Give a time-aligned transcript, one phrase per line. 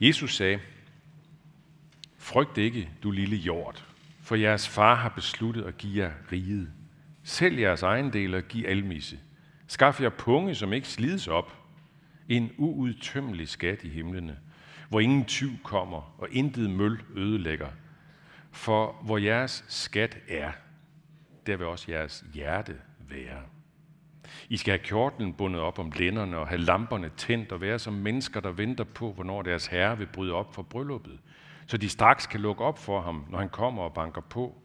[0.00, 0.60] Jesus sagde,
[2.18, 3.84] Frygt ikke, du lille jord,
[4.22, 6.72] for jeres far har besluttet at give jer riget.
[7.22, 9.18] Sælg jeres ejendele og giv almisse.
[9.66, 11.52] Skaff jer punge, som ikke slides op.
[12.28, 14.38] En uudtømmelig skat i himlene,
[14.88, 17.68] hvor ingen tyv kommer og intet møl ødelægger.
[18.50, 20.52] For hvor jeres skat er,
[21.46, 22.76] der vil også jeres hjerte
[23.08, 23.42] være.
[24.48, 27.94] I skal have kjortlen bundet op om lænderne og have lamperne tændt og være som
[27.94, 31.18] mennesker, der venter på, hvornår deres herre vil bryde op for brylluppet,
[31.66, 34.62] så de straks kan lukke op for ham, når han kommer og banker på.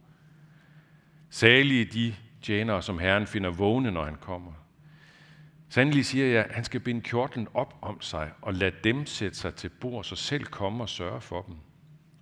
[1.30, 4.52] Salige de tjenere, som Herren finder vågne, når han kommer.
[5.68, 9.38] Sandelig siger jeg, at han skal binde kjortlen op om sig og lade dem sætte
[9.38, 11.54] sig til bord, så selv komme og sørge for dem.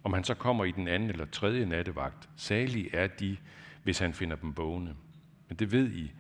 [0.05, 3.37] Om han så kommer i den anden eller tredje nattevagt, salige er de,
[3.83, 4.95] hvis han finder dem vågne.
[5.49, 6.13] Men det ved I,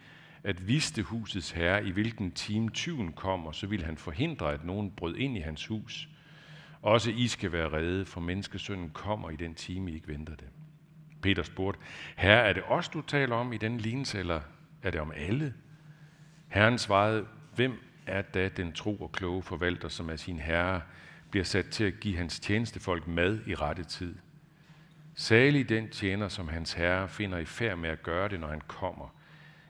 [0.45, 4.91] at vidste husets herre, i hvilken time tyven kommer, så vil han forhindre, at nogen
[4.91, 6.09] brød ind i hans hus.
[6.83, 10.49] Også I skal være redde, for menneskesønnen kommer i den time, I ikke venter det.
[11.23, 11.81] Peter spurgte,
[12.17, 14.41] Herre, er det os, du taler om i den lignelse, eller
[14.83, 15.55] er det om alle?
[16.49, 20.81] Herren svarede, hvem er da den tro og kloge forvalter, som af sin herre
[21.31, 24.15] bliver sat til at give hans tjenestefolk mad i rette tid?
[25.15, 28.61] Salig den tjener, som hans herre finder i færd med at gøre det, når han
[28.61, 29.15] kommer.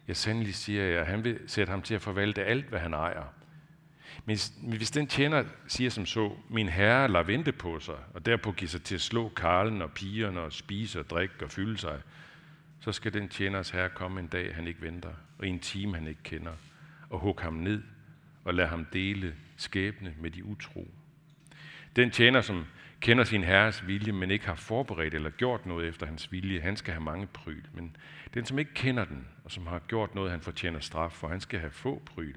[0.09, 2.95] Jeg sandelig siger jeg, at han vil sætte ham til at forvalte alt, hvad han
[2.95, 3.25] ejer.
[4.25, 4.39] Men
[4.77, 8.69] hvis den tjener siger som så, min herre lader vente på sig, og derpå giver
[8.69, 12.01] sig til at slå karlen og pigerne og spise og drikke og fylde sig,
[12.81, 16.07] så skal den tjeners herre komme en dag, han ikke venter, og en time, han
[16.07, 16.53] ikke kender,
[17.11, 17.83] og hugge ham ned
[18.45, 20.95] og lade ham dele skæbne med de utro.
[21.97, 22.65] Den tjener, som
[23.03, 26.77] kender sin herres vilje, men ikke har forberedt eller gjort noget efter hans vilje, han
[26.77, 27.63] skal have mange pryl.
[27.75, 27.97] Men
[28.35, 31.41] den, som ikke kender den, og som har gjort noget, han fortjener straf for, han
[31.41, 32.35] skal have få pryl.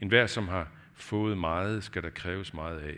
[0.00, 2.96] En hver, som har fået meget, skal der kræves meget af.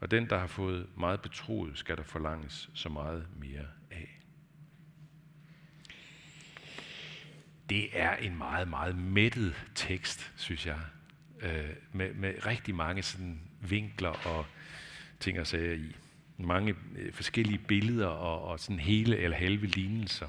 [0.00, 4.20] Og den, der har fået meget betroet, skal der forlanges så meget mere af.
[7.70, 10.80] Det er en meget, meget mættet tekst, synes jeg,
[11.40, 14.46] øh, med, med rigtig mange sådan vinkler og
[15.20, 15.96] ting og sager i.
[16.38, 20.26] Mange øh, forskellige billeder og, og sådan hele eller halve lignelser,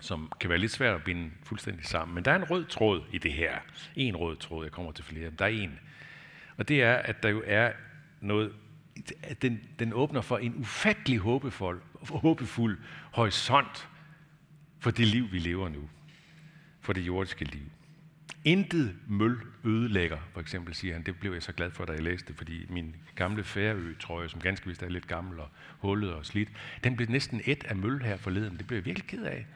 [0.00, 2.14] som kan være lidt svært at binde fuldstændig sammen.
[2.14, 3.58] Men der er en rød tråd i det her.
[3.96, 5.30] En rød tråd, jeg kommer til flere.
[5.30, 5.78] Der er en.
[6.56, 7.72] Og det er, at der jo er
[8.20, 8.52] noget,
[9.22, 12.78] at den, den åbner for en ufattelig håbefuld, håbefuld
[13.12, 13.88] horisont
[14.78, 15.88] for det liv, vi lever nu.
[16.80, 17.70] For det jordiske liv.
[18.44, 21.02] Intet møl ødelægger, for eksempel siger han.
[21.02, 24.40] Det blev jeg så glad for, da jeg læste det, fordi min gamle Færø-trøje, som
[24.40, 25.48] ganske vist er lidt gammel og
[25.78, 26.48] hullet og slidt,
[26.84, 28.58] den blev næsten et af møl her forleden.
[28.58, 29.46] Det blev jeg virkelig ked af.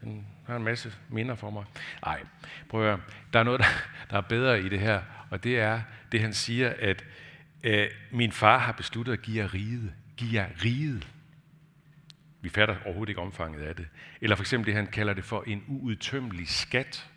[0.00, 1.64] Den har en masse minder for mig.
[2.04, 2.20] Nej,
[2.68, 3.00] prøv at høre.
[3.32, 3.66] Der er noget, der,
[4.10, 5.80] der er bedre i det her, og det er
[6.12, 7.04] det, han siger, at
[7.64, 9.92] øh, min far har besluttet at give jer riget.
[10.16, 11.08] Give jer riget.
[12.40, 13.88] Vi fatter overhovedet ikke omfanget af det.
[14.20, 17.10] Eller for eksempel det, han kalder det for en uudtømmelig skat.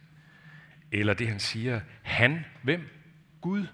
[0.92, 2.90] Eller det, han siger, han, hvem?
[3.42, 3.68] Gud,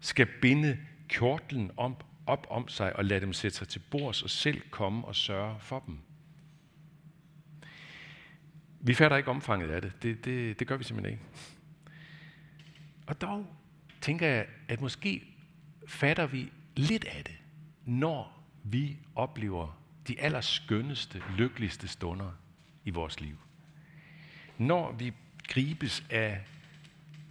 [0.00, 0.78] skal binde
[1.08, 1.96] kjortlen om,
[2.26, 5.60] op om sig og lade dem sætte sig til bords og selv komme og sørge
[5.60, 5.98] for dem.
[8.80, 10.02] Vi fatter ikke omfanget af det.
[10.02, 11.24] Det, det, det gør vi simpelthen ikke.
[13.06, 13.56] Og dog
[14.00, 15.36] tænker jeg, at måske
[15.86, 17.36] fatter vi lidt af det,
[17.84, 22.30] når vi oplever de allerskønneste, lykkeligste stunder
[22.84, 23.38] i vores liv.
[24.58, 25.12] Når vi
[25.48, 26.40] gribes af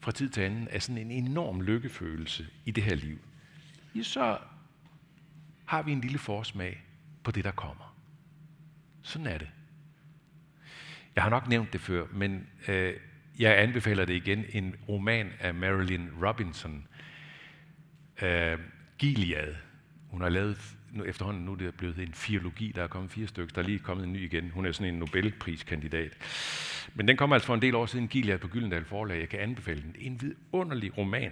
[0.06, 3.20] fra tid til anden af sådan en enorm lykkefølelse i det her liv,
[4.04, 4.38] så
[5.66, 6.84] har vi en lille forsmag
[7.24, 7.98] på det, der kommer.
[9.02, 9.50] Sådan er det.
[11.16, 12.94] Jeg har nok nævnt det før, men øh,
[13.40, 14.46] jeg anbefaler det igen.
[14.50, 16.88] En roman af Marilyn Robinson,
[18.22, 18.60] øh,
[18.98, 19.56] Gilead.
[20.10, 23.28] Hun har lavet, nu, efterhånden nu er det blevet en fiologi, der er kommet fire
[23.28, 24.50] stykker, der er lige kommet en ny igen.
[24.50, 26.12] Hun er sådan en Nobelpriskandidat.
[26.94, 29.20] Men den kom altså for en del år siden, Gilead på Gyldendal Forlag.
[29.20, 29.96] Jeg kan anbefale den.
[30.00, 31.32] En vidunderlig roman,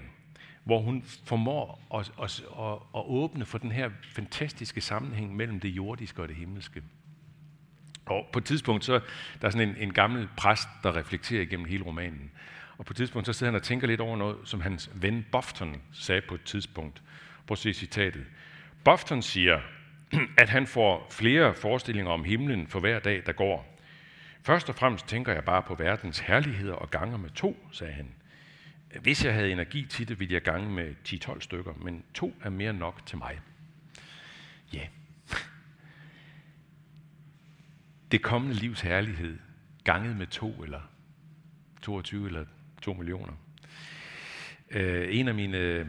[0.64, 5.70] hvor hun formår at, at, at, at åbne for den her fantastiske sammenhæng mellem det
[5.70, 6.84] jordiske og det himmelske.
[8.06, 8.94] Og på et tidspunkt, så
[9.42, 12.32] der er sådan en, en gammel præst, der reflekterer igennem hele romanen.
[12.78, 15.26] Og på et tidspunkt, så sidder han og tænker lidt over noget, som hans ven
[15.32, 17.02] Bofton sagde på et tidspunkt.
[17.48, 18.26] Prøv at se citatet.
[18.86, 19.62] Bofton siger,
[20.42, 23.80] at han får flere forestillinger om himlen for hver dag, der går.
[24.44, 28.16] Først og fremmest tænker jeg bare på verdens herligheder og ganger med to, sagde han.
[29.02, 32.50] Hvis jeg havde energi til det, ville jeg gange med 10-12 stykker, men to er
[32.50, 33.40] mere nok til mig.
[34.74, 34.88] Ja, yeah
[38.12, 39.40] det kommende livs herlighed,
[39.84, 40.82] ganget med to eller
[41.82, 42.46] 22 eller
[42.82, 43.34] 2 millioner.
[44.72, 45.88] Øh, en af mine øh,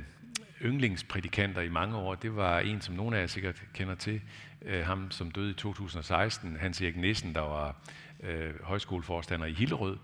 [0.63, 4.21] yndlingsprædikanter i mange år, det var en, som nogle af jer sikkert kender til,
[4.63, 7.77] øh, ham som døde i 2016, Hans Erik Nissen, der var
[8.21, 9.99] øh, højskoleforstander i Hillerød.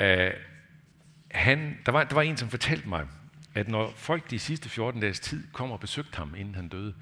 [0.00, 0.32] Øh,
[1.30, 3.08] han, der, var, der var en, som fortalte mig,
[3.54, 6.94] at når folk de sidste 14 dages tid kom og besøgte ham, inden han døde,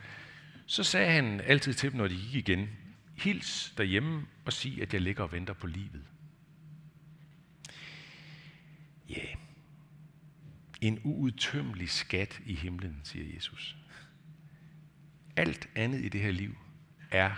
[0.66, 2.68] så sagde han altid til dem, når de gik igen,
[3.16, 6.02] hils derhjemme og sig, at jeg ligger og venter på livet.
[9.08, 9.43] Ja, yeah
[10.88, 13.76] en uudtømmelig skat i himlen, siger Jesus.
[15.36, 16.56] Alt andet i det her liv
[17.10, 17.30] er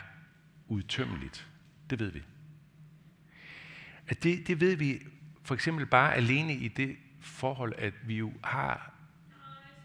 [0.69, 1.48] udtømmeligt.
[1.90, 2.22] Det ved vi.
[4.08, 5.02] At det, det ved vi
[5.43, 8.93] for eksempel bare alene i det forhold, at vi jo har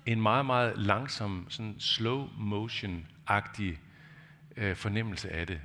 [0.05, 3.79] en meget, meget langsom, sådan slow motion-agtig
[4.57, 5.61] øh, fornemmelse af det.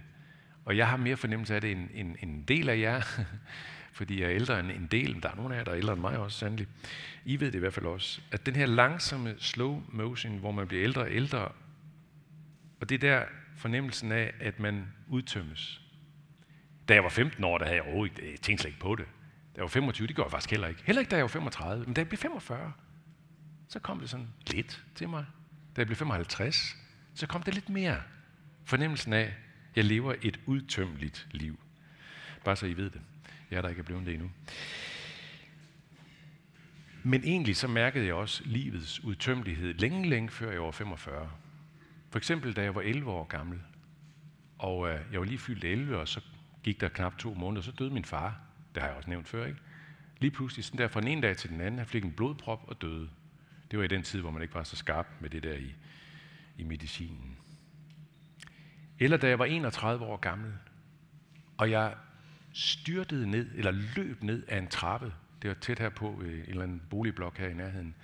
[0.65, 3.03] Og jeg har mere fornemmelse af det end, end, end en del af jer,
[3.97, 5.77] fordi jeg er ældre end en del, men der er nogle af jer, der er
[5.77, 6.67] ældre end mig også, sandelig.
[7.25, 10.69] I ved det i hvert fald også, at den her langsomme slow motion, hvor man
[10.69, 11.49] bliver ældre og ældre,
[12.81, 13.25] og det der
[13.57, 15.81] fornemmelsen af, at man udtømmes.
[16.89, 19.05] Da jeg var 15 år, der havde jeg overhovedet ikke tænkt slet ikke på det.
[19.05, 20.83] Da jeg var 25, det gjorde jeg faktisk heller ikke.
[20.85, 22.73] Heller ikke da jeg var 35, men da jeg blev 45,
[23.69, 25.27] så kom det sådan lidt til mig.
[25.77, 26.77] Da jeg blev 55,
[27.15, 28.03] så kom det lidt mere.
[28.65, 29.33] Fornemmelsen af, at
[29.77, 31.59] jeg lever et udtømmeligt liv.
[32.45, 33.01] Bare så I ved det.
[33.51, 34.31] Jeg der ikke er blevet det endnu.
[37.03, 41.31] Men egentlig så mærkede jeg også livets udtømmelighed længe, længe før jeg var 45.
[42.11, 43.61] For eksempel da jeg var 11 år gammel,
[44.59, 46.21] og øh, jeg var lige fyldt 11, og så
[46.63, 48.41] gik der knap to måneder, så døde min far.
[48.75, 49.61] Det har jeg også nævnt før, ikke?
[50.19, 52.65] Lige pludselig, sådan der fra den ene dag til den anden, han fik en blodprop
[52.69, 53.09] og døde.
[53.71, 55.75] Det var i den tid, hvor man ikke var så skarp med det der i,
[56.59, 57.37] i medicinen.
[58.99, 60.53] Eller da jeg var 31 år gammel,
[61.57, 61.95] og jeg
[62.57, 65.13] styrtede ned, eller løb ned af en trappe,
[65.43, 67.95] det var tæt her på øh, en eller anden boligblok her i nærheden,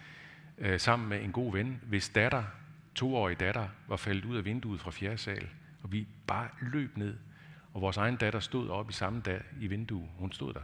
[0.58, 2.44] øh, sammen med en god ven, hvis datter,
[2.94, 5.48] toårig datter, var faldet ud af vinduet fra fjerde sal,
[5.82, 7.16] og vi bare løb ned,
[7.72, 10.08] og vores egen datter stod op i samme dag i vinduet.
[10.16, 10.60] Hun stod der.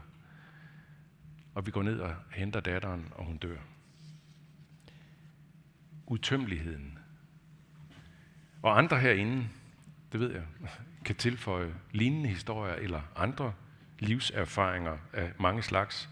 [1.54, 3.56] Og vi går ned og henter datteren, og hun dør
[6.06, 6.98] udtømmeligheden.
[8.62, 9.48] Og andre herinde,
[10.12, 10.42] det ved jeg,
[11.04, 13.52] kan tilføje lignende historier eller andre
[13.98, 16.08] livserfaringer af mange slags,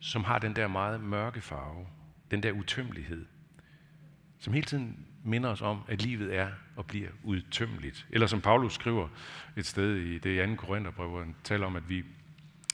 [0.00, 1.86] som har den der meget mørke farve,
[2.30, 3.26] den der utømmelighed,
[4.38, 8.06] som hele tiden minder os om, at livet er og bliver udtømmeligt.
[8.10, 9.08] Eller som Paulus skriver
[9.56, 12.04] et sted i det andet Korintherbrev, hvor han taler om, at vi,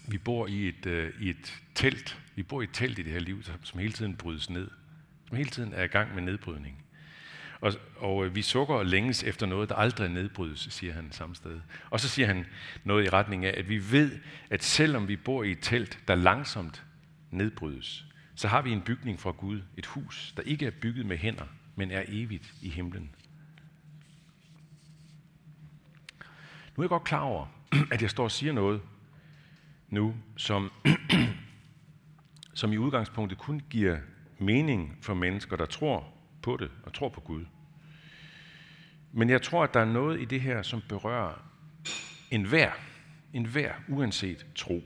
[0.09, 2.23] vi bor i et, uh, i et telt.
[2.35, 4.71] Vi bor i et telt i det her liv, som hele tiden brydes ned
[5.35, 6.85] som hele tiden er i gang med nedbrydning.
[7.65, 11.35] Og, og øh, vi sukker og længes efter noget, der aldrig nedbrydes, siger han samme
[11.35, 11.61] sted.
[11.91, 12.47] Og så siger han
[12.85, 14.19] noget i retning af, at vi ved,
[14.51, 16.85] at selvom vi bor i et telt, der langsomt
[17.31, 21.17] nedbrydes, så har vi en bygning fra Gud, et hus, der ikke er bygget med
[21.17, 21.45] hænder,
[21.77, 23.11] men er evigt i himlen.
[26.77, 27.47] Nu er jeg godt klar over,
[27.93, 28.81] at jeg står og siger noget
[29.89, 30.73] nu, som,
[32.55, 33.99] som i udgangspunktet kun giver
[34.39, 36.09] mening for mennesker, der tror
[36.43, 37.45] på det og tror på Gud.
[39.17, 41.51] Men jeg tror, at der er noget i det her, som berører
[42.31, 42.73] en enhver
[43.33, 43.49] en
[43.89, 44.83] uanset tro.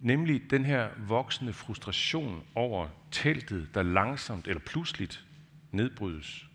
[0.00, 5.26] Nemlig den her voksende frustration over teltet, der langsomt eller pludseligt
[5.72, 6.46] nedbrydes.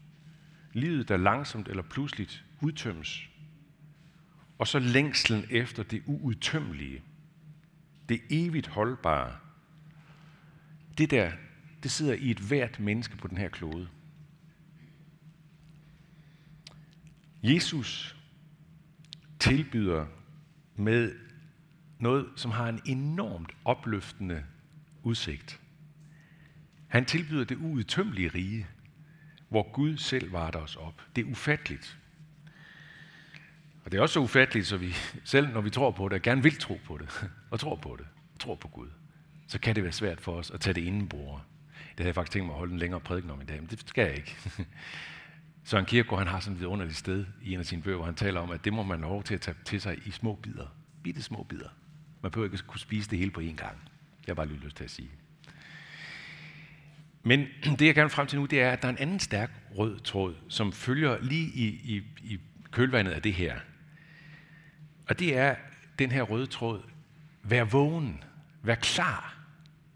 [0.74, 3.30] Livet, der langsomt eller pludseligt udtømmes.
[4.57, 7.02] Og så længslen efter det uudtømmelige.
[8.09, 9.35] Det evigt holdbare,
[10.97, 11.31] det der,
[11.83, 13.88] det sidder i et hvert menneske på den her klode.
[17.54, 18.16] Jesus
[19.40, 20.06] tilbyder
[20.75, 21.16] med
[21.99, 24.44] noget, som har en enormt opløftende
[25.04, 25.59] udsigt.
[26.87, 28.68] Han tilbyder det uudtømmelige rige,
[29.49, 31.02] hvor Gud selv varter os op.
[31.16, 31.97] Det er ufatteligt.
[33.85, 36.44] Og det er også så ufatteligt, så vi selv, når vi tror på det, gerne
[36.44, 38.07] vil tro på det, og tror på det,
[38.40, 38.90] tror på Gud
[39.47, 41.42] så kan det være svært for os at tage det indenbord.
[41.73, 43.69] Det havde jeg faktisk tænkt mig at holde en længere prædiken om i dag, men
[43.69, 44.35] det skal jeg ikke.
[45.66, 48.16] Søren Kierkegaard han har sådan et vidunderligt sted i en af sine bøger, hvor han
[48.16, 50.68] taler om, at det må man lov til at tage til sig i små bidder.
[51.04, 51.69] Bitte små bidder.
[52.22, 53.78] Man behøver ikke at kunne spise det hele på én gang.
[54.28, 55.10] Jeg har bare lige lyst til at sige.
[57.24, 57.48] Men
[57.80, 59.52] det, jeg gerne vil frem til nu, det er, at der er en anden stærk
[59.78, 62.40] rød tråd, som følger lige i, i, i
[62.72, 63.60] kølvandet af det her.
[65.10, 65.56] Og det er
[66.00, 66.81] den her røde tråd.
[67.44, 68.24] Vær vågen.
[68.64, 69.38] Vær klar.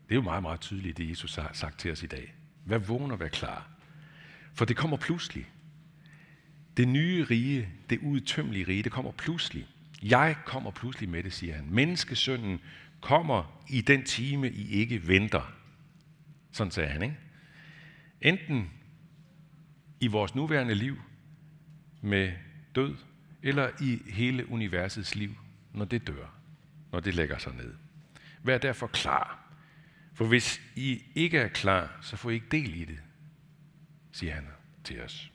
[0.08, 2.34] Det er jo meget, meget tydeligt, det Jesus har sagt til os i dag.
[2.66, 3.68] Vær vågen og vær klar.
[4.54, 5.48] For det kommer pludselig.
[6.80, 9.68] Det nye rige, det udtømmelige rige, det kommer pludselig.
[10.04, 11.66] Jeg kommer pludselig med det, siger han.
[11.70, 12.60] Menneskesønnen
[13.02, 15.54] kommer i den time, I ikke venter.
[16.52, 17.18] Sådan sagde han, ikke?
[18.22, 18.70] Enten
[20.00, 21.02] i vores nuværende liv
[22.02, 22.32] med
[22.76, 22.96] død,
[23.44, 25.36] eller i hele universets liv,
[25.74, 26.36] når det dør,
[26.92, 27.74] når det lægger sig ned.
[28.44, 29.54] Vær derfor klar.
[30.14, 33.00] For hvis I ikke er klar, så får I ikke del i det,
[34.12, 34.48] siger han
[34.84, 35.32] til os.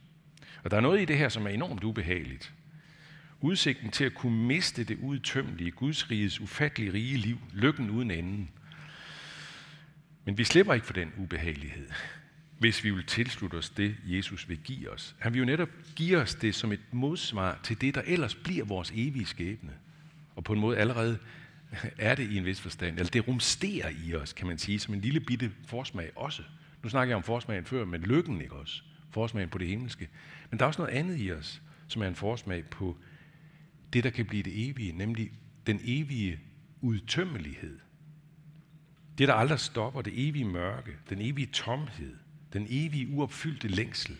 [0.64, 2.52] Og der er noget i det her, som er enormt ubehageligt.
[3.40, 8.50] Udsigten til at kunne miste det udtømmelige, Guds riges ufattelige rige liv, lykken uden enden.
[10.24, 11.88] Men vi slipper ikke for den ubehagelighed,
[12.58, 15.16] hvis vi vil tilslutte os det, Jesus vil give os.
[15.18, 18.64] Han vil jo netop give os det som et modsvar til det, der ellers bliver
[18.64, 19.72] vores evige skæbne.
[20.36, 21.18] Og på en måde allerede
[21.98, 24.94] er det i en vis forstand, eller det rumsterer i os, kan man sige, som
[24.94, 26.42] en lille bitte forsmag også.
[26.82, 28.82] Nu snakker jeg om forsmagen før, men lykken ikke også.
[29.14, 30.08] Forsmagen på det himmelske.
[30.50, 32.96] Men der er også noget andet i os, som er en forsmag på
[33.92, 35.32] det, der kan blive det evige, nemlig
[35.66, 36.40] den evige
[36.80, 37.78] udtømmelighed.
[39.18, 42.16] Det, der aldrig stopper, det evige mørke, den evige tomhed,
[42.52, 44.16] den evige uopfyldte længsel.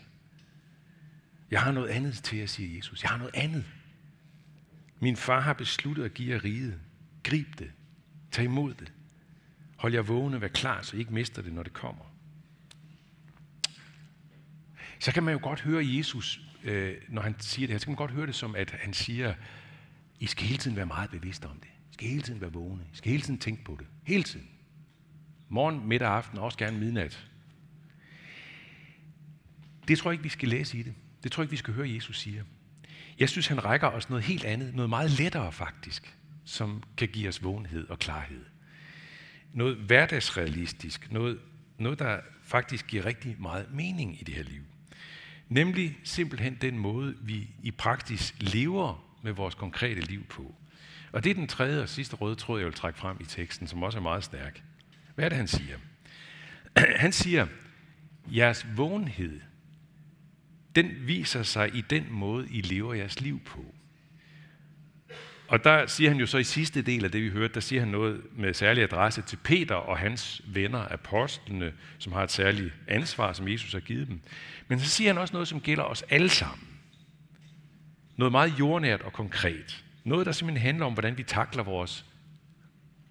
[1.51, 3.03] Jeg har noget andet til at sige Jesus.
[3.03, 3.65] Jeg har noget andet.
[5.01, 6.81] Min far har besluttet at give jer riget.
[7.23, 7.71] Grib det.
[8.31, 8.93] Tag imod det.
[9.77, 12.14] Hold jer vågne, vær klar, så I ikke mister det, når det kommer.
[14.99, 17.93] Så kan man jo godt høre Jesus, øh, når han siger det her, så kan
[17.93, 19.35] man godt høre det som, at han siger,
[20.21, 21.69] I skal hele tiden være meget bevidste om det.
[21.91, 22.83] I skal hele tiden være vågne.
[22.93, 23.87] I skal hele tiden tænke på det.
[24.07, 24.49] Hele tiden.
[25.49, 27.27] Morgen, middag, aften og også gerne midnat.
[29.89, 30.95] Det tror jeg ikke, vi skal læse i det.
[31.23, 32.43] Det tror jeg ikke, vi skal høre, Jesus sige.
[33.19, 37.29] Jeg synes, han rækker os noget helt andet, noget meget lettere faktisk, som kan give
[37.29, 38.45] os vågenhed og klarhed.
[39.53, 41.41] Noget hverdagsrealistisk, noget,
[41.79, 44.63] noget der faktisk giver rigtig meget mening i det her liv.
[45.49, 50.55] Nemlig simpelthen den måde, vi i praksis lever med vores konkrete liv på.
[51.13, 53.67] Og det er den tredje og sidste røde tråd, jeg vil trække frem i teksten,
[53.67, 54.63] som også er meget stærk.
[55.15, 55.79] Hvad er det, han siger?
[56.97, 57.47] Han siger,
[58.27, 59.41] jeres vågenhed,
[60.75, 63.74] den viser sig i den måde, I lever jeres liv på.
[65.49, 67.81] Og der siger han jo så i sidste del af det, vi hørte, der siger
[67.81, 72.75] han noget med særlig adresse til Peter og hans venner, apostlene, som har et særligt
[72.89, 74.21] ansvar, som Jesus har givet dem.
[74.69, 76.69] Men så siger han også noget, som gælder os alle sammen.
[78.17, 79.85] Noget meget jordnært og konkret.
[80.05, 82.05] Noget, der simpelthen handler om, hvordan vi takler vores,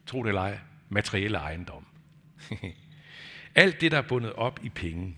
[0.06, 0.60] tro det eller ej,
[0.90, 1.86] materielle ejendom.
[3.56, 5.16] Alt det, der er bundet op i penge.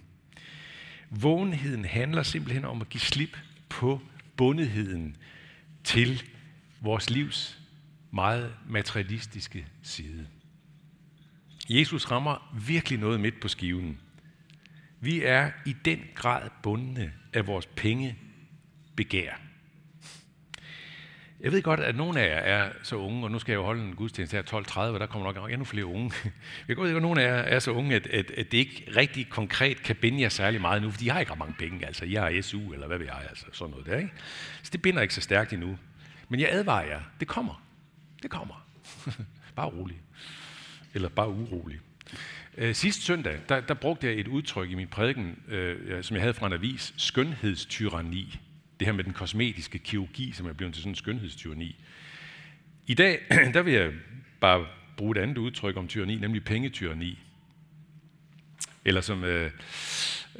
[1.10, 3.38] Vågenheden handler simpelthen om at give slip
[3.70, 4.02] på
[4.38, 5.18] bundetheden
[5.84, 6.24] til
[6.86, 7.60] vores livs
[8.12, 10.28] meget materialistiske side.
[11.70, 14.00] Jesus rammer virkelig noget midt på skiven.
[15.00, 18.18] Vi er i den grad bundne af vores penge
[18.96, 19.32] begær.
[21.40, 23.64] Jeg ved godt, at nogle af jer er så unge, og nu skal jeg jo
[23.64, 26.12] holde en gudstjeneste her 12.30, og der kommer nok endnu flere unge.
[26.68, 28.88] Jeg ved godt, at nogle af jer er så unge, at, at, at det ikke
[28.96, 31.86] rigtig konkret kan binde jer særlig meget nu, for de har ikke ret mange penge.
[31.86, 34.12] Altså, jeg har SU, eller hvad ved jeg, altså sådan noget der, ikke?
[34.64, 35.78] Så det binder ikke så stærkt endnu.
[36.30, 37.64] Men jeg advarer jer, det kommer.
[38.24, 38.68] Det kommer.
[39.56, 39.98] bare rolig.
[40.94, 41.80] Eller bare urolig.
[42.58, 46.22] Øh, sidste søndag, der, der brugte jeg et udtryk i min prædiken, øh, som jeg
[46.22, 48.40] havde fra en avis, skønhedstyranni.
[48.80, 51.76] Det her med den kosmetiske kirurgi, som er blevet til sådan en skønhedstyranni.
[52.88, 53.20] I dag,
[53.54, 53.94] der vil jeg
[54.40, 54.66] bare
[54.98, 57.20] bruge et andet udtryk om tyranni, nemlig pengetyranni.
[58.86, 59.52] Eller som øh,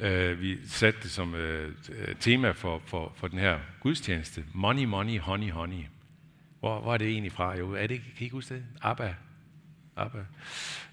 [0.00, 1.72] øh, vi satte det som øh,
[2.20, 4.44] tema for, for, for den her gudstjeneste.
[4.54, 5.84] Money, money, honey, honey.
[6.60, 7.58] Hvor, hvor er det egentlig fra?
[7.58, 8.64] Jo, er det, kan I ikke huske det?
[8.82, 9.14] Abba.
[9.96, 10.24] Abba.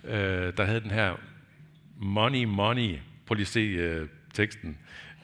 [0.04, 1.16] Øh, der havde den her
[1.98, 2.98] money, money.
[3.26, 4.78] Prøv lige at se øh, teksten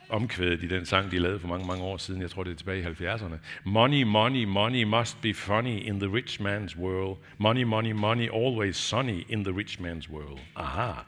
[0.10, 2.22] omkvædet i den sang, de lavede for mange, mange år siden.
[2.22, 3.36] Jeg tror, det er tilbage i 70'erne.
[3.64, 7.18] Money, money, money must be funny in the rich man's world.
[7.38, 10.40] Money, money, money always sunny in the rich man's world.
[10.56, 11.06] Aha.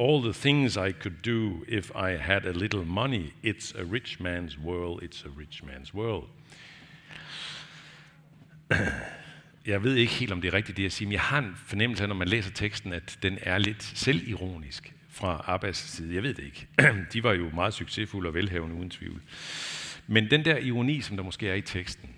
[0.00, 3.32] All the things I could do if I had a little money.
[3.44, 5.02] It's a rich man's world.
[5.02, 6.28] It's a rich man's world.
[9.66, 11.56] Jeg ved ikke helt, om det er rigtigt, det jeg siger, men jeg har en
[11.66, 16.14] fornemmelse af, når man læser teksten, at den er lidt selvironisk fra Abbas side.
[16.14, 16.66] Jeg ved det ikke.
[17.12, 19.22] De var jo meget succesfulde og velhavende uden tvivl.
[20.06, 22.10] Men den der ironi, som der måske er i teksten,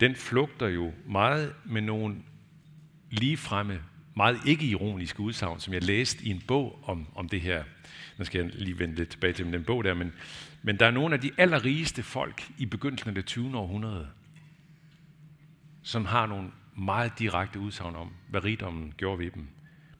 [0.00, 2.16] den flugter jo meget med nogle
[3.10, 3.82] ligefremme,
[4.16, 7.64] meget ikke-ironiske udsagn, som jeg læste i en bog om, om det her.
[8.18, 10.12] Nu skal jeg lige vende lidt tilbage til den bog der, men,
[10.62, 13.56] men der er nogle af de allerrigeste folk i begyndelsen af det 20.
[13.56, 14.08] århundrede,
[15.82, 19.48] som har nogle meget direkte udsagn om, hvad rigdommen gjorde ved dem.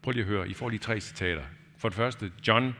[0.02, 1.42] Prøv lige at høre, I får lige tre citater.
[1.78, 2.74] For det første, John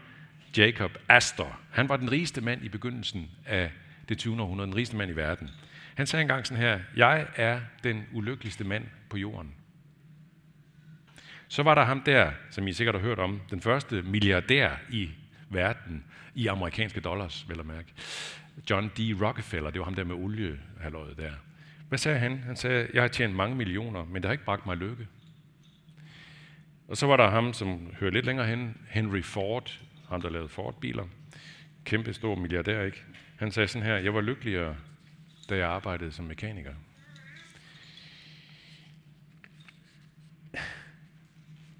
[0.57, 1.61] Jacob Astor.
[1.71, 3.71] Han var den rigeste mand i begyndelsen af
[4.09, 4.43] det 20.
[4.43, 5.50] århundrede, den rigeste mand i verden.
[5.95, 9.55] Han sagde engang sådan her, jeg er den ulykkeligste mand på jorden.
[11.49, 15.11] Så var der ham der, som I sikkert har hørt om, den første milliardær i
[15.50, 17.93] verden i amerikanske dollars, vel at mærke.
[18.71, 19.00] John D.
[19.23, 21.33] Rockefeller, det var ham der med oliehaløjet der.
[21.88, 22.38] Hvad sagde han?
[22.38, 25.07] Han sagde, jeg har tjent mange millioner, men det har ikke bragt mig lykke.
[26.88, 30.49] Og så var der ham, som hører lidt længere hen, Henry Ford, ham der lavede
[30.49, 31.04] Ford-biler.
[31.85, 33.02] Kæmpe stor milliardær, ikke?
[33.37, 34.76] Han sagde sådan her, jeg var lykkeligere,
[35.49, 36.75] da jeg arbejdede som mekaniker.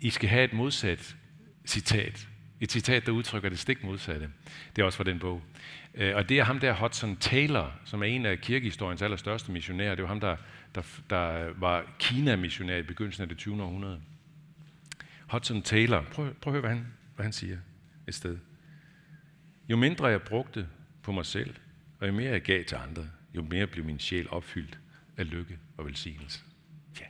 [0.00, 1.17] I skal have et modsat
[1.67, 2.29] citat.
[2.61, 4.31] Et citat, der udtrykker det stik modsatte.
[4.77, 5.43] Det er også fra den bog.
[5.95, 9.95] Øh, og det er ham der Hudson Taylor, som er en af kirkehistoriens allerstørste missionærer.
[9.95, 10.37] Det var ham, der,
[10.75, 13.62] der, der var Kina-missionær i begyndelsen af det 20.
[13.62, 14.00] århundrede.
[15.31, 17.59] Hudson Taylor, prøv, prøv at høre, hvad han, hvad han siger
[18.09, 18.39] et sted.
[19.69, 20.69] Jo mindre jeg brugte
[21.03, 21.55] på mig selv,
[22.01, 24.79] og jo mere jeg gav til andre, jo mere blev min sjæl opfyldt
[25.17, 26.41] af lykke og velsignelse.
[27.01, 27.05] Ja.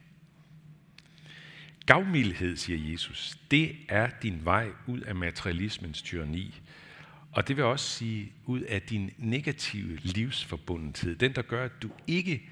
[1.86, 6.60] Gavmildhed, siger Jesus, det er din vej ud af materialismens tyranni.
[7.32, 11.16] Og det vil også sige ud af din negative livsforbundethed.
[11.16, 12.48] Den, der gør, at du ikke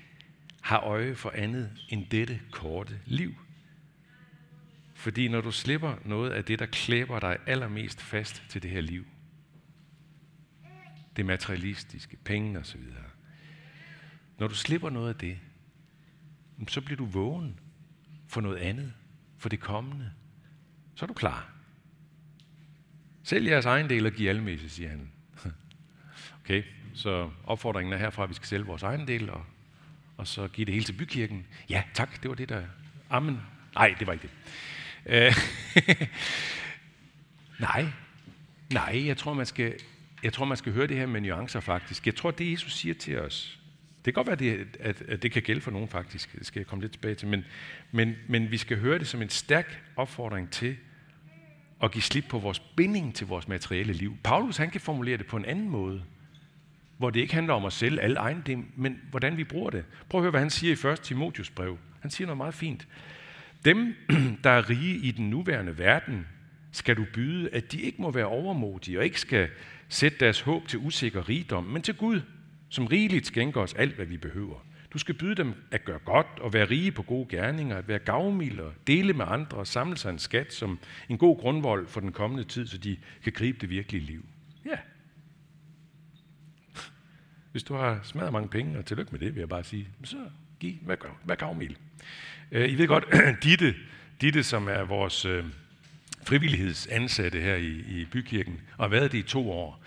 [0.61, 3.35] har øje for andet end dette korte liv.
[4.97, 8.81] Fordi når du slipper noget af det, der klæber dig allermest fast til det her
[8.81, 9.07] liv,
[11.17, 12.81] det materialistiske, penge osv.,
[14.39, 15.39] når du slipper noget af det,
[16.69, 17.61] så bliver du vågen
[18.27, 18.93] for noget andet,
[19.39, 20.13] for det kommende.
[20.95, 21.53] Så er du klar.
[23.23, 25.11] Sælg jeres egen del og giv almisse, siger han.
[26.45, 26.63] Okay,
[26.95, 29.47] så opfordringen er herfra, at vi skal sælge vores egen del, og,
[30.17, 31.47] og så give det hele til bykirken.
[31.71, 32.63] Ja, tak, det var det der.
[33.11, 33.41] Amen.
[33.75, 34.31] Nej, det var ikke det.
[35.07, 35.37] Øh.
[37.59, 37.87] Nej,
[38.73, 39.75] nej, jeg tror, man skal,
[40.23, 42.07] jeg tror, man skal høre det her med nuancer faktisk.
[42.07, 43.61] Jeg tror, det Jesus siger til os,
[44.05, 46.61] det kan godt være, det, at, at det kan gælde for nogen faktisk, det skal
[46.61, 47.45] jeg komme lidt tilbage til, men,
[47.93, 50.77] men, men vi skal høre det som en stærk opfordring til
[51.83, 54.17] at give slip på vores binding til vores materielle liv.
[54.25, 56.03] Paulus han kan formulere det på en anden måde,
[56.99, 59.85] hvor det ikke handler om at sælge alle ejendom, men hvordan vi bruger det.
[60.09, 61.01] Prøv at høre, hvad han siger i 1.
[61.01, 61.79] Timotius brev.
[62.01, 62.89] Han siger noget meget fint.
[63.67, 63.95] Dem,
[64.45, 66.27] der er rige i den nuværende verden,
[66.73, 69.49] skal du byde, at de ikke må være overmodige og ikke skal
[69.89, 72.21] sætte deres håb til usikker rigdom, men til Gud,
[72.69, 74.67] som rigeligt skænker os alt, hvad vi behøver.
[74.93, 77.99] Du skal byde dem at gøre godt og være rige på gode gerninger, at være
[77.99, 82.01] gavmilde og dele med andre og samle sig en skat som en god grundvold for
[82.01, 84.25] den kommende tid, så de kan gribe det virkelige liv.
[84.65, 84.79] Ja.
[87.53, 90.17] Hvis du har smadret mange penge, og tillykke med det, vil jeg bare sige, så
[90.61, 90.75] giv,
[91.25, 91.75] vær, gavmild.
[92.53, 93.05] Øh, I ved godt,
[93.45, 93.75] Ditte,
[94.21, 95.45] Ditte, som er vores øh,
[96.27, 99.83] frivillighedsansatte her i, i bykirken, og har været det i to år,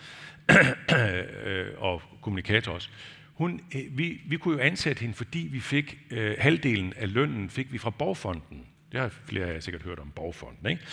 [0.97, 2.89] øh, og kommunikator også,
[3.33, 7.49] hun, øh, vi, vi kunne jo ansætte hende, fordi vi fik øh, halvdelen af lønnen
[7.49, 8.65] fik vi fra Borgfonden.
[8.91, 10.69] Det har flere af jer sikkert hørt om Borgfonden.
[10.69, 10.83] Ikke?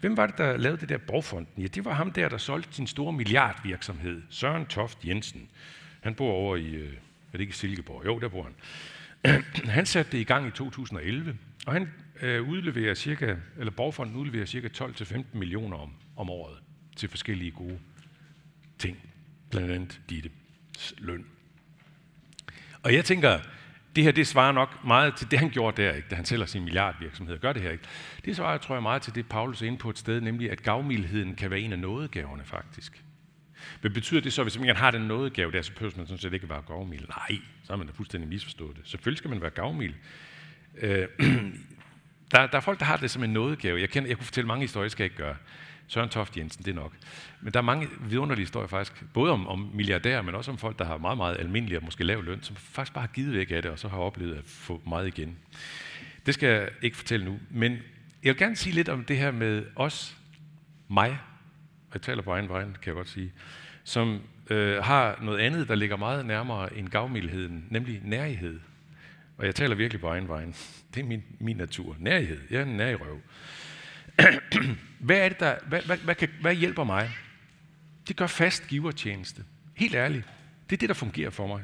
[0.00, 1.62] Hvem var det, der lavede det der Borgfonden?
[1.62, 5.48] Ja, det var ham der, der solgte sin store milliardvirksomhed, Søren Toft Jensen.
[6.00, 8.06] Han bor over i, øh, er det ikke Silkeborg?
[8.06, 8.54] Jo, der bor han.
[9.78, 11.36] han satte det i gang i 2011,
[11.66, 11.88] og han
[12.22, 16.58] øh, udleverer cirka, eller Borgfonden udleverer cirka 12-15 millioner om, om året
[16.96, 17.78] til forskellige gode
[18.78, 18.98] ting.
[19.50, 20.30] Blandt andet dit
[20.98, 21.26] løn.
[22.82, 23.38] Og jeg tænker,
[23.96, 26.46] det her det svarer nok meget til det, han gjorde der, ikke, da han sælger
[26.46, 27.38] sin milliardvirksomhed.
[27.38, 27.84] Gør det her ikke?
[28.24, 30.62] Det svarer, tror jeg, meget til det, Paulus er inde på et sted, nemlig at
[30.62, 33.02] gavmildheden kan være en af nådegaverne, faktisk.
[33.82, 36.32] Men betyder det så, hvis man har den nådegave der, så behøver man sådan set
[36.32, 37.08] ikke være gavmild?
[37.08, 38.88] Nej, så har man da fuldstændig misforstået det.
[38.88, 39.94] Selvfølgelig skal man være gavmild.
[40.78, 41.08] Øh,
[42.32, 43.80] der, der er folk, der har det som en nådegave.
[43.80, 45.36] Jeg, kender, jeg kunne fortælle mange historier, skal jeg ikke gøre.
[45.88, 46.92] Søren Toft Jensen, det er nok.
[47.40, 50.78] Men der er mange vidunderlige historier faktisk, både om, om milliardærer, men også om folk,
[50.78, 53.50] der har meget, meget almindelige og måske lav løn, som faktisk bare har givet væk
[53.50, 55.36] af det, og så har oplevet at få meget igen.
[56.26, 57.72] Det skal jeg ikke fortælle nu, men
[58.22, 60.16] jeg vil gerne sige lidt om det her med os,
[60.88, 61.18] mig,
[61.96, 63.32] jeg taler på egen vejen, kan jeg godt sige,
[63.84, 68.60] som øh, har noget andet, der ligger meget nærmere end gavmildheden, nemlig nærighed.
[69.38, 70.54] Og jeg taler virkelig på egen vejen.
[70.94, 71.96] Det er min, min natur.
[71.98, 72.40] Nærighed.
[72.50, 73.20] Jeg er en nærrøv.
[74.98, 77.10] hvad, er det, der, hvad, hvad, hvad, kan, hvad hjælper mig?
[78.08, 79.44] Det gør fast givertjeneste.
[79.74, 80.24] Helt ærligt.
[80.70, 81.62] Det er det, der fungerer for mig.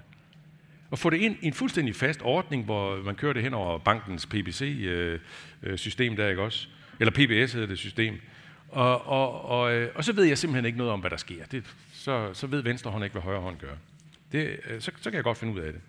[0.93, 3.79] At få det ind i en fuldstændig fast ordning, hvor man kører det hen over
[3.79, 6.69] bankens PBC-system øh, øh, der, ikke også?
[7.01, 8.21] Eller PBS hedder det system.
[8.73, 11.45] Og, og, og, øh, og så ved jeg simpelthen ikke noget om, hvad der sker.
[11.47, 13.75] Det, så, så ved venstre hånd ikke, hvad højre hånd gør.
[14.33, 15.81] Det, øh, så, så kan jeg godt finde ud af det.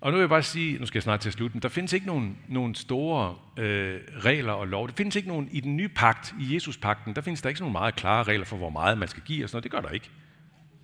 [0.00, 1.92] Og nu vil jeg bare sige, nu skal jeg snart til at slutte, der findes
[1.92, 4.88] ikke nogen, nogen store øh, regler og lov.
[4.88, 7.72] Der findes ikke nogen i den nye pagt, i Jesus-pakten, der findes der ikke nogen
[7.72, 9.64] meget klare regler for, hvor meget man skal give og sådan noget.
[9.64, 10.10] Det gør der ikke.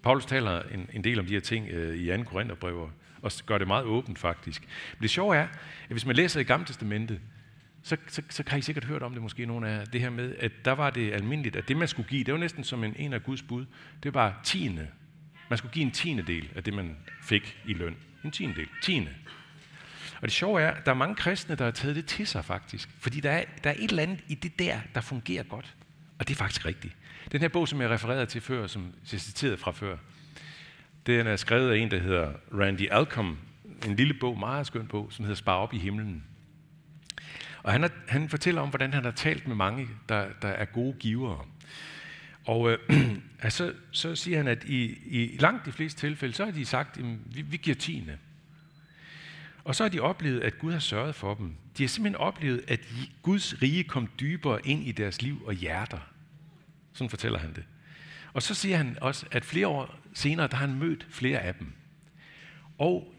[0.02, 2.22] Paulus taler en, en del om de her ting øh, i 2.
[2.22, 2.90] Korintherbrev,
[3.22, 4.62] og gør det meget åbent faktisk.
[4.92, 7.20] Men det sjove er, at hvis man læser i Gamle Testamentet,
[7.82, 10.34] så, så, så har I sikkert hørt om det måske nogle af det her med,
[10.38, 12.94] at der var det almindeligt, at det man skulle give, det var næsten som en,
[12.96, 13.66] en af Guds bud,
[14.02, 14.88] det var tiende.
[15.48, 17.96] Man skulle give en tiende del af det, man fik i løn.
[18.24, 18.68] En tiende del.
[18.82, 19.10] Tiende.
[20.16, 22.44] Og det sjove er, at der er mange kristne, der har taget det til sig
[22.44, 22.88] faktisk.
[22.98, 25.74] Fordi der er, der er et eller andet i det der, der fungerer godt.
[26.18, 26.96] Og det er faktisk rigtigt.
[27.32, 29.96] Den her bog, som jeg refererede til før, som jeg citerede fra før,
[31.06, 33.38] den er skrevet af en, der hedder Randy Alcom.
[33.86, 36.24] En lille bog, meget skøn bog, som hedder Spar op i himlen.
[37.62, 40.64] Og han, er, han fortæller om, hvordan han har talt med mange, der, der er
[40.64, 41.44] gode givere.
[42.46, 42.78] Og øh,
[43.42, 46.98] altså, så siger han, at i, i langt de fleste tilfælde, så har de sagt,
[46.98, 48.18] at vi, vi giver tiende.
[49.64, 51.54] Og så har de oplevet, at Gud har sørget for dem.
[51.78, 52.80] De har simpelthen oplevet, at
[53.22, 55.98] Guds rige kom dybere ind i deres liv og hjerter.
[56.92, 57.64] Sådan fortæller han det.
[58.32, 61.54] Og så siger han også, at flere år senere, der har han mødt flere af
[61.54, 61.72] dem.
[62.78, 63.14] Og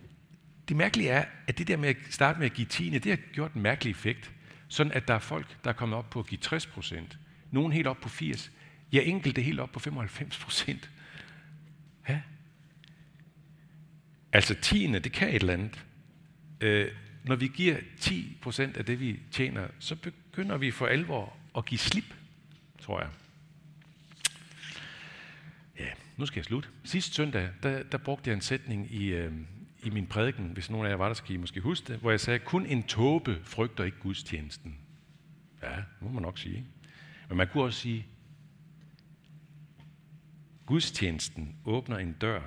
[0.70, 3.20] det mærkelige er, at det der med at starte med at give tiende, det har
[3.34, 4.32] gjort en mærkelig effekt.
[4.68, 7.18] Sådan at der er folk, der er kommet op på at give 60 procent.
[7.52, 8.52] Nogen helt op på 80.
[8.92, 10.90] Ja, enkelte helt op på 95 procent.
[12.10, 12.22] Ja.
[14.34, 15.86] Altså tiende, det kan et eller andet.
[16.62, 16.92] Øh,
[17.24, 21.66] når vi giver 10 procent af det, vi tjener, så begynder vi for alvor at
[21.66, 22.14] give slip,
[22.80, 23.10] tror jeg.
[25.80, 26.70] Ja, nu skal jeg slutte.
[26.84, 29.32] Sidste søndag, der, der brugte jeg en sætning i, øh,
[29.86, 32.10] i min prædiken, hvis nogen af jer var der, skal I måske huske det, hvor
[32.10, 34.78] jeg sagde, kun en tåbe frygter ikke gudstjenesten.
[35.64, 36.66] Ja, det må man nok sige.
[37.28, 38.06] Men man kunne også sige,
[40.66, 42.42] gudstjenesten åbner en dør,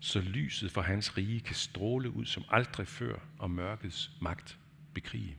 [0.00, 4.58] så lyset fra hans rige kan stråle ud som aldrig før, og mørkets magt
[4.94, 5.36] bekrige.